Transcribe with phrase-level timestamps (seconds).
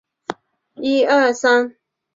[0.03, 1.75] 普纳凯基边上。